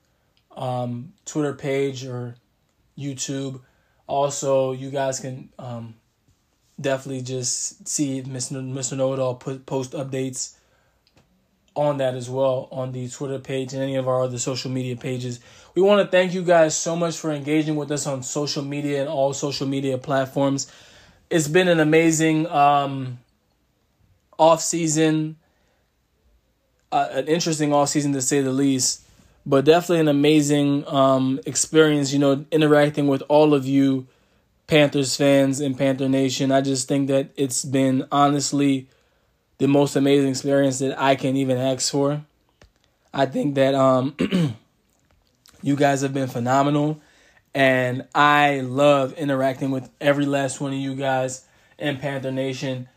um, 0.57 1.13
Twitter 1.25 1.53
page 1.53 2.05
or 2.05 2.35
YouTube. 2.97 3.61
Also, 4.07 4.71
you 4.71 4.89
guys 4.89 5.19
can 5.19 5.49
um, 5.59 5.95
definitely 6.79 7.21
just 7.21 7.87
see 7.87 8.21
Mr. 8.23 8.57
Mr. 8.57 8.97
Know 8.97 9.13
It 9.13 9.19
All 9.19 9.35
put 9.35 9.65
post 9.65 9.91
updates 9.91 10.55
on 11.75 11.97
that 11.97 12.15
as 12.15 12.27
well 12.27 12.67
on 12.71 12.91
the 12.91 13.07
Twitter 13.07 13.37
page 13.37 13.73
and 13.73 13.83
any 13.83 13.95
of 13.95 14.07
our 14.07 14.23
other 14.23 14.39
social 14.39 14.71
media 14.71 14.95
pages. 14.95 15.39
We 15.75 15.83
want 15.83 16.03
to 16.03 16.09
thank 16.09 16.33
you 16.33 16.43
guys 16.43 16.75
so 16.75 16.95
much 16.95 17.17
for 17.17 17.31
engaging 17.31 17.75
with 17.75 17.91
us 17.91 18.07
on 18.07 18.23
social 18.23 18.63
media 18.63 19.01
and 19.01 19.09
all 19.09 19.31
social 19.33 19.67
media 19.67 19.99
platforms. 19.99 20.71
It's 21.29 21.47
been 21.47 21.67
an 21.67 21.79
amazing 21.79 22.47
um, 22.47 23.19
off 24.37 24.61
season, 24.61 25.37
uh, 26.91 27.09
an 27.11 27.27
interesting 27.27 27.73
off 27.73 27.89
season 27.89 28.13
to 28.13 28.21
say 28.21 28.41
the 28.41 28.51
least 28.51 29.03
but 29.47 29.63
definitely 29.63 30.01
an 30.01 30.09
amazing 30.09 30.85
um, 30.87 31.39
experience, 31.45 32.11
you 32.11 32.19
know, 32.19 32.45
interacting 32.51 33.07
with 33.07 33.23
all 33.29 33.53
of 33.53 33.65
you 33.65 34.05
Panthers 34.67 35.15
fans 35.15 35.61
and 35.61 35.77
Panther 35.77 36.09
Nation. 36.09 36.51
I 36.51 36.59
just 36.59 36.89
think 36.89 37.07
that 37.07 37.29
it's 37.37 37.63
been 37.63 38.05
honestly 38.11 38.89
the 39.57 39.69
most 39.69 39.95
amazing 39.95 40.31
experience 40.31 40.79
that 40.79 40.99
I 40.99 41.15
can 41.15 41.37
even 41.37 41.57
ask 41.57 41.89
for. 41.89 42.25
I 43.13 43.25
think 43.25 43.55
that 43.55 43.73
um, 43.73 44.17
you 45.61 45.77
guys 45.77 46.01
have 46.01 46.13
been 46.13 46.27
phenomenal. 46.27 46.99
And 47.55 48.05
I 48.13 48.59
love 48.59 49.13
interacting 49.13 49.71
with 49.71 49.89
every 50.01 50.25
last 50.25 50.59
one 50.59 50.73
of 50.73 50.77
you 50.77 50.93
guys 50.93 51.45
in 51.79 51.97
Panther 51.99 52.33
Nation 52.33 52.89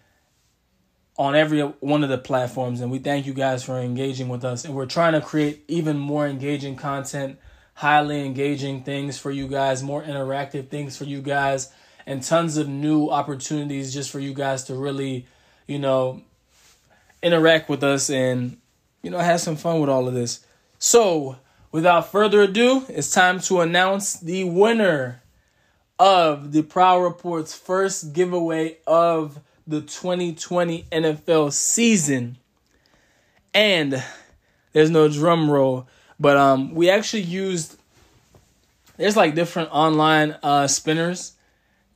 on 1.21 1.37
every 1.37 1.61
one 1.61 2.03
of 2.03 2.09
the 2.09 2.17
platforms. 2.17 2.81
And 2.81 2.91
we 2.91 2.99
thank 2.99 3.27
you 3.27 3.35
guys 3.35 3.63
for 3.63 3.79
engaging 3.79 4.31
with 4.31 4.43
us. 4.43 4.65
And 4.65 4.75
we're 4.75 4.87
trying 4.87 5.13
to 5.13 5.21
create 5.21 5.63
even 5.69 5.99
more 5.99 6.27
engaging 6.27 6.77
content, 6.77 7.39
highly 7.75 8.25
engaging 8.25 8.85
things 8.85 9.19
for 9.19 9.31
you 9.31 9.47
guys, 9.47 9.83
more 9.83 10.03
interactive 10.03 10.69
things 10.69 10.97
for 10.97 11.05
you 11.05 11.21
guys, 11.21 11.71
and 12.07 12.23
tons 12.23 12.57
of 12.57 12.69
new 12.69 13.11
opportunities 13.11 13.93
just 13.93 14.11
for 14.11 14.19
you 14.19 14.33
guys 14.33 14.65
to 14.65 14.75
really, 14.75 15.27
you 15.67 15.79
know, 15.79 16.23
interact 17.23 17.69
with 17.69 17.85
us 17.85 18.09
and, 18.09 18.57
you 19.03 19.11
know, 19.11 19.19
have 19.19 19.43
some 19.43 19.57
fun 19.57 19.79
with 19.79 19.91
all 19.91 20.09
of 20.09 20.15
this. 20.15 20.43
So, 20.79 21.37
without 21.71 22.11
further 22.11 22.41
ado, 22.41 22.87
it's 22.89 23.11
time 23.11 23.41
to 23.41 23.61
announce 23.61 24.15
the 24.15 24.45
winner 24.45 25.21
of 25.99 26.53
the 26.53 26.63
Prowl 26.63 27.03
Report's 27.03 27.55
first 27.55 28.15
giveaway 28.15 28.79
of 28.87 29.39
the 29.71 29.81
2020 29.81 30.85
NFL 30.91 31.53
season. 31.53 32.37
And 33.55 34.03
there's 34.73 34.91
no 34.91 35.09
drum 35.09 35.51
roll, 35.51 35.89
but 36.19 36.37
um 36.37 36.75
we 36.75 36.91
actually 36.91 37.23
used 37.23 37.77
there's 38.97 39.17
like 39.17 39.35
different 39.35 39.71
online 39.73 40.37
uh 40.43 40.67
spinners 40.67 41.35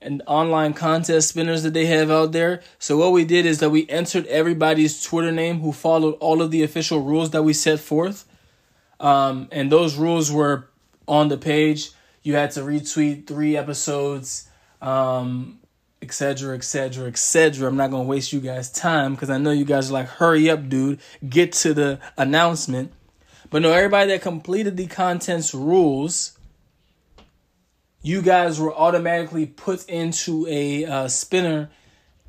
and 0.00 0.23
online 0.26 0.75
contest 0.75 1.31
spinners 1.31 1.62
that 1.62 1.73
they 1.73 1.87
have 1.87 2.11
out 2.11 2.33
there. 2.33 2.62
So 2.78 2.97
what 2.97 3.12
we 3.12 3.25
did 3.25 3.47
is 3.47 3.59
that 3.61 3.71
we 3.71 3.88
entered 3.88 4.26
everybody's 4.26 5.02
Twitter 5.02 5.33
name 5.33 5.61
who 5.61 5.73
followed 5.73 6.16
all 6.21 6.43
of 6.43 6.50
the 6.50 6.62
official 6.62 7.00
rules 7.00 7.31
that 7.31 7.43
we 7.43 7.54
set 7.54 7.81
forth. 7.81 8.26
Um, 9.00 9.49
and 9.50 9.73
those 9.73 9.97
rules 9.97 10.31
were 10.31 10.69
on 11.09 11.28
the 11.28 11.38
page. 11.38 11.90
You 12.23 12.35
had 12.35 12.50
to 12.52 12.61
retweet 12.61 13.26
three 13.26 13.57
episodes, 13.57 14.49
um, 14.83 15.59
etc., 16.04 16.54
etc., 16.54 17.08
etc. 17.08 17.66
I'm 17.66 17.76
not 17.76 17.90
gonna 17.90 18.04
waste 18.04 18.32
you 18.32 18.40
guys' 18.40 18.70
time 18.70 19.14
because 19.14 19.30
I 19.30 19.38
know 19.38 19.50
you 19.50 19.64
guys 19.64 19.90
are 19.90 19.94
like, 19.94 20.06
hurry 20.06 20.50
up, 20.50 20.68
dude, 20.68 21.00
get 21.28 21.52
to 21.52 21.75
the 21.75 21.99
announcement. 22.16 22.92
But 23.50 23.62
no, 23.62 23.73
everybody 23.73 24.11
that 24.11 24.23
completed 24.23 24.76
the 24.76 24.87
content's 24.87 25.54
rules, 25.54 26.37
you 28.02 28.20
guys 28.20 28.61
were 28.61 28.75
automatically 28.75 29.46
put 29.46 29.88
into 29.88 30.46
a 30.49 30.84
uh, 30.84 31.08
spinner. 31.08 31.70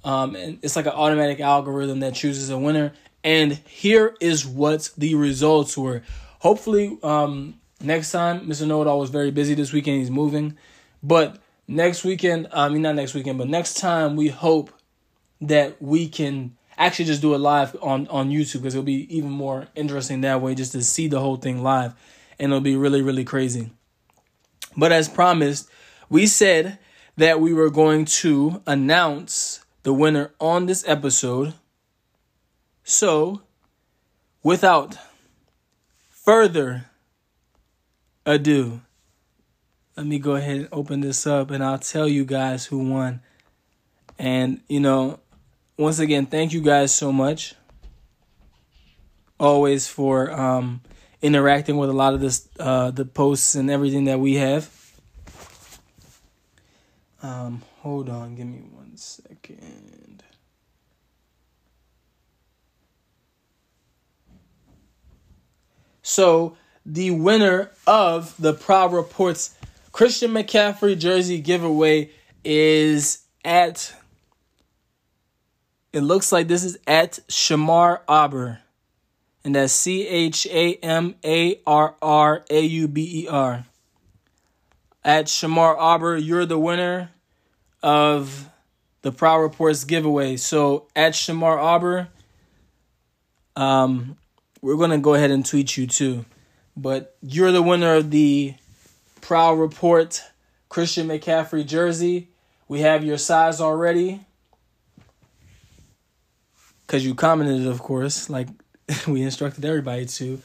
Um, 0.04 0.36
and 0.36 0.60
it's 0.62 0.76
like 0.76 0.86
an 0.86 0.94
automatic 0.94 1.40
algorithm 1.40 2.00
that 2.00 2.14
chooses 2.14 2.50
a 2.50 2.58
winner. 2.58 2.94
And 3.24 3.54
here 3.68 4.16
is 4.22 4.46
what 4.46 4.92
the 4.98 5.16
results 5.16 5.78
were. 5.78 6.04
Hopefully, 6.40 6.98
um, 7.02 7.60
next 7.82 8.12
time, 8.12 8.48
Mr. 8.48 8.68
Know 8.68 8.82
It 8.84 8.88
All 8.88 9.00
was 9.00 9.10
very 9.10 9.32
busy 9.32 9.56
this 9.56 9.74
weekend. 9.74 10.00
He's 10.00 10.12
moving. 10.12 10.58
But 11.02 11.40
next 11.68 12.04
weekend, 12.04 12.48
I 12.52 12.70
mean, 12.70 12.82
not 12.82 12.96
next 12.96 13.14
weekend, 13.14 13.38
but 13.38 13.48
next 13.48 13.76
time, 13.76 14.16
we 14.16 14.30
hope 14.30 14.72
that 15.42 15.82
we 15.82 16.08
can 16.08 16.56
actually 16.78 17.06
just 17.06 17.22
do 17.22 17.34
it 17.34 17.40
live 17.40 17.76
on, 17.82 18.08
on 18.08 18.30
YouTube 18.30 18.62
because 18.62 18.76
it'll 18.76 18.84
be 18.84 19.16
even 19.16 19.30
more 19.30 19.68
interesting 19.76 20.22
that 20.22 20.42
way 20.42 20.56
just 20.56 20.72
to 20.74 20.84
see 20.84 21.08
the 21.08 21.20
whole 21.20 21.38
thing 21.38 21.64
live. 21.64 21.94
And 22.40 22.52
it'll 22.52 22.62
be 22.62 22.76
really, 22.76 23.02
really 23.02 23.24
crazy. 23.24 23.72
But 24.76 24.92
as 24.92 25.08
promised, 25.08 25.70
we 26.10 26.28
said 26.28 26.80
that 27.18 27.40
we 27.40 27.54
were 27.54 27.70
going 27.70 28.06
to 28.06 28.62
announce 28.68 29.64
the 29.84 29.94
winner 29.94 30.32
on 30.40 30.66
this 30.66 30.84
episode. 30.88 31.54
So, 32.84 33.42
without 34.44 34.98
further 36.10 36.88
ado, 38.26 38.82
let 39.96 40.06
me 40.06 40.20
go 40.20 40.36
ahead 40.36 40.58
and 40.58 40.70
open 40.72 41.02
this 41.02 41.26
up 41.26 41.52
and 41.52 41.64
I'll 41.64 41.80
tell 41.80 42.08
you 42.08 42.26
guys 42.26 42.66
who 42.66 42.80
won. 42.90 43.22
And, 44.20 44.62
you 44.68 44.80
know, 44.80 45.20
once 45.78 46.00
again, 46.00 46.26
thank 46.26 46.54
you 46.54 46.62
guys 46.62 46.94
so 46.94 47.12
much. 47.12 47.56
Always 49.40 49.88
for 49.88 50.32
um, 50.32 50.82
interacting 51.22 51.78
with 51.78 51.90
a 51.90 51.94
lot 51.94 52.14
of 52.14 52.22
this, 52.22 52.48
uh, 52.60 52.92
the 52.92 53.06
posts 53.06 53.56
and 53.56 53.70
everything 53.70 54.06
that 54.06 54.20
we 54.20 54.36
have. 54.36 54.70
Um, 57.24 57.64
hold 57.80 58.10
on, 58.10 58.36
give 58.36 58.48
me 58.48 58.64
one 58.72 58.96
second. 58.98 60.24
So 66.02 66.56
the 66.86 67.12
winner 67.12 67.72
of 67.88 68.36
the 68.38 68.54
Prowl 68.54 68.90
Reports 68.90 69.56
Christian 69.96 70.32
McCaffrey 70.32 71.00
jersey 71.00 71.40
giveaway 71.40 72.10
is 72.44 73.24
at. 73.46 73.96
It 75.94 76.02
looks 76.02 76.34
like 76.34 76.50
this 76.50 76.66
is 76.66 76.78
at 76.86 77.20
Shamar 77.30 78.02
Aber. 78.06 78.60
And 79.46 79.56
that's 79.56 79.72
C 79.72 80.06
H 80.06 80.48
A 80.48 80.74
M 80.84 81.16
A 81.24 81.62
R 81.66 81.96
R 82.02 82.44
A 82.50 82.60
U 82.60 82.90
B 82.90 83.22
E 83.24 83.28
R. 83.30 83.66
At 85.02 85.28
Shamar 85.28 85.78
Aber, 85.80 86.18
you're 86.18 86.46
the 86.46 86.60
winner 86.60 87.12
of 87.82 88.50
the 89.02 89.14
Prowl 89.14 89.40
Reports 89.40 89.86
giveaway. 89.86 90.36
So 90.36 90.90
at 90.94 91.14
Shamar 91.14 91.58
Aber, 91.58 92.10
um, 93.56 94.18
we're 94.62 94.76
gonna 94.76 94.98
go 94.98 95.14
ahead 95.14 95.32
and 95.32 95.46
tweet 95.46 95.78
you 95.78 95.88
too. 95.88 96.26
But 96.76 97.16
you're 97.22 97.54
the 97.54 97.64
winner 97.64 97.96
of 97.96 98.12
the 98.12 98.56
Prowl 99.26 99.56
Report 99.56 100.22
Christian 100.70 101.08
McCaffrey 101.08 101.66
jersey. 101.66 102.30
We 102.68 102.82
have 102.82 103.04
your 103.04 103.18
size 103.18 103.60
already. 103.60 104.24
Cause 106.86 107.04
you 107.04 107.16
commented, 107.16 107.66
of 107.66 107.80
course, 107.80 108.30
like 108.30 108.50
we 109.08 109.24
instructed 109.24 109.66
everybody 109.66 110.06
to. 110.06 110.40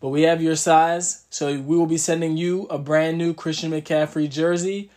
But 0.00 0.08
we 0.08 0.22
have 0.22 0.40
your 0.40 0.56
size, 0.56 1.26
so 1.28 1.48
we 1.60 1.76
will 1.76 1.84
be 1.84 1.98
sending 1.98 2.38
you 2.38 2.62
a 2.70 2.78
brand 2.78 3.18
new 3.18 3.34
Christian 3.34 3.70
McCaffrey 3.70 4.30
jersey. 4.30 4.90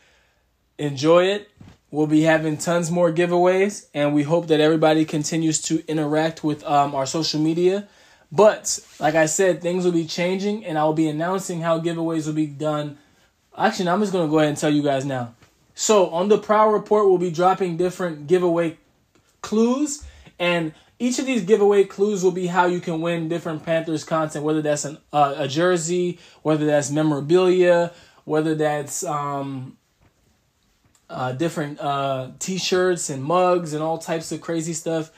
Enjoy 0.78 1.26
it. 1.26 1.52
We'll 1.92 2.08
be 2.08 2.22
having 2.22 2.56
tons 2.56 2.90
more 2.90 3.12
giveaways, 3.12 3.88
and 3.94 4.16
we 4.16 4.24
hope 4.24 4.48
that 4.48 4.62
everybody 4.62 5.04
continues 5.04 5.62
to 5.64 5.86
interact 5.90 6.42
with 6.42 6.64
um, 6.64 6.96
our 6.96 7.06
social 7.06 7.42
media 7.42 7.90
but 8.32 8.80
like 9.00 9.16
I 9.16 9.26
said, 9.26 9.62
things 9.62 9.86
will 9.86 9.92
be 9.92 10.06
changing, 10.06 10.66
and 10.66 10.78
I 10.78 10.84
will 10.84 10.94
be 10.94 11.08
announcing 11.08 11.62
how 11.62 11.80
giveaways 11.80 12.28
will 12.28 12.34
be 12.34 12.46
done. 12.46 12.98
Actually, 13.60 13.90
I'm 13.90 14.00
just 14.00 14.14
gonna 14.14 14.30
go 14.30 14.40
ahead 14.40 14.50
and 14.50 14.58
tell 14.58 14.74
you 14.74 14.82
guys 14.82 15.04
now. 15.04 15.36
So 15.76 16.10
on 16.12 16.30
the 16.30 16.38
Prowl 16.38 16.72
Report, 16.72 17.08
we'll 17.08 17.18
be 17.18 17.32
dropping 17.32 17.76
different 17.76 18.28
giveaway 18.28 18.78
clues, 19.42 20.06
and 20.40 20.74
each 20.98 21.20
of 21.20 21.26
these 21.26 21.44
giveaway 21.44 21.84
clues 21.84 22.24
will 22.24 22.32
be 22.32 22.48
how 22.48 22.66
you 22.66 22.80
can 22.80 23.02
win 23.02 23.28
different 23.28 23.66
Panthers 23.66 24.04
content, 24.04 24.46
whether 24.46 24.62
that's 24.62 24.86
an, 24.86 24.98
uh, 25.12 25.36
a 25.38 25.48
jersey, 25.48 26.20
whether 26.42 26.66
that's 26.66 26.90
memorabilia, 26.90 27.92
whether 28.26 28.56
that's 28.56 29.04
um, 29.04 29.78
uh, 31.10 31.34
different 31.34 31.80
uh, 31.80 32.32
t-shirts 32.40 33.10
and 33.10 33.24
mugs 33.24 33.74
and 33.74 33.84
all 33.84 33.98
types 33.98 34.32
of 34.32 34.42
crazy 34.42 34.74
stuff. 34.74 35.12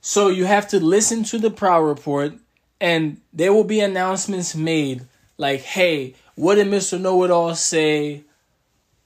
So 0.00 0.28
you 0.28 0.46
have 0.46 0.68
to 0.68 0.80
listen 0.80 1.24
to 1.24 1.38
the 1.38 1.50
Prowl 1.50 1.82
Report, 1.82 2.34
and 2.80 3.20
there 3.32 3.52
will 3.52 3.64
be 3.64 3.80
announcements 3.80 4.54
made 4.54 5.06
like, 5.38 5.60
hey, 5.60 6.14
what 6.34 6.56
did 6.56 6.68
Mr. 6.68 7.00
Know 7.00 7.22
It 7.24 7.30
All 7.30 7.54
say 7.54 8.24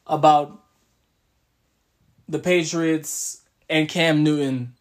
about 0.07 0.63
the 2.29 2.39
Patriots 2.39 3.43
and 3.69 3.89
Cam 3.89 4.23
Newton? 4.23 4.75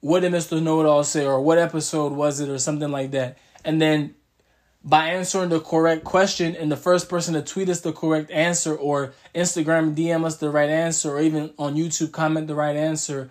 What 0.00 0.20
did 0.20 0.32
Mr. 0.32 0.62
Know 0.62 0.80
It 0.80 0.86
All 0.86 1.04
say, 1.04 1.26
or 1.26 1.40
what 1.40 1.58
episode 1.58 2.12
was 2.12 2.40
it, 2.40 2.48
or 2.48 2.58
something 2.58 2.90
like 2.90 3.10
that? 3.10 3.38
And 3.64 3.80
then 3.80 4.14
by 4.82 5.08
answering 5.08 5.50
the 5.50 5.60
correct 5.60 6.04
question 6.04 6.56
and 6.56 6.72
the 6.72 6.76
first 6.76 7.08
person 7.08 7.34
to 7.34 7.42
tweet 7.42 7.68
us 7.68 7.80
the 7.80 7.92
correct 7.92 8.30
answer 8.30 8.74
or 8.74 9.12
Instagram 9.34 9.94
DM 9.94 10.24
us 10.24 10.38
the 10.38 10.50
right 10.50 10.70
answer 10.70 11.10
or 11.10 11.20
even 11.20 11.52
on 11.58 11.74
YouTube 11.74 12.12
comment 12.12 12.46
the 12.46 12.54
right 12.54 12.76
answer, 12.76 13.30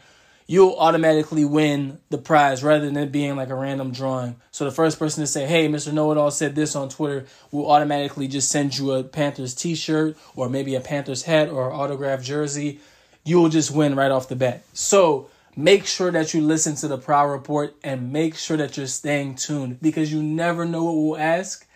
you'll 0.50 0.75
automatically 0.79 1.46
win 1.46 2.00
the 2.10 2.18
prize 2.18 2.63
rather 2.63 2.84
than 2.84 2.98
it 2.98 3.12
being 3.12 3.36
like 3.36 3.50
a 3.50 3.56
random 3.56 3.91
drawing. 3.91 4.36
So 4.50 4.65
the 4.65 4.72
first 4.72 4.98
person 4.98 5.22
to 5.22 5.27
say, 5.27 5.46
"Hey, 5.46 5.68
Mr. 5.68 5.94
Know 5.94 6.12
It 6.12 6.18
All 6.18 6.32
said 6.32 6.56
this 6.56 6.75
on 6.75 6.89
Twitter," 6.89 7.27
will 7.51 7.70
automatically 7.70 8.27
just 8.27 8.50
send 8.50 8.75
you 8.75 8.94
a 8.94 9.03
Panthers 9.03 9.53
T-shirt 9.53 10.18
or 10.36 10.50
maybe 10.50 10.74
a 10.74 10.79
Panthers 10.82 11.22
hat 11.22 11.50
or 11.50 11.72
autographed 11.72 12.24
jersey. 12.24 12.79
You'll 13.24 13.50
just 13.50 13.70
win 13.70 13.96
right 13.96 14.10
off 14.10 14.27
the 14.27 14.36
bat. 14.36 14.63
So 14.74 15.27
make 15.56 15.86
sure 15.86 16.10
that 16.10 16.34
you 16.34 16.41
listen 16.41 16.74
to 16.77 16.88
the 16.88 16.98
Prowl 16.98 17.27
Report 17.27 17.75
and 17.84 18.12
make 18.12 18.36
sure 18.36 18.58
that 18.58 18.75
you're 18.75 18.88
staying 18.88 19.36
tuned 19.36 19.79
because 19.84 20.12
you 20.12 20.24
never 20.24 20.65
know 20.65 20.84
what 20.84 20.96
we'll 20.96 21.18
ask. 21.18 21.68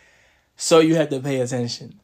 So 0.58 0.80
you 0.80 0.96
have 0.96 1.10
to 1.10 1.20
pay 1.20 1.42
attention. 1.42 2.00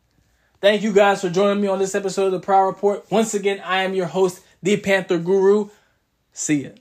Thank 0.61 0.83
you 0.83 0.93
guys 0.93 1.21
for 1.21 1.31
joining 1.31 1.63
me 1.63 1.67
on 1.67 1.79
this 1.79 1.95
episode 1.95 2.27
of 2.27 2.33
the 2.33 2.39
Prowl 2.39 2.67
Report. 2.67 3.09
Once 3.09 3.33
again, 3.33 3.59
I 3.65 3.81
am 3.81 3.95
your 3.95 4.05
host, 4.05 4.41
the 4.61 4.77
Panther 4.77 5.17
Guru. 5.17 5.69
See 6.39 6.63
ya. 6.63 6.71